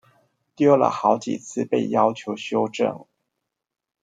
[0.55, 3.05] 丟了好幾次被要求修正